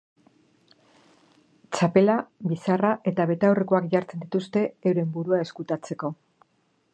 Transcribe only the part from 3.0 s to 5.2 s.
eta betaurrekoak jartzen dituzte euren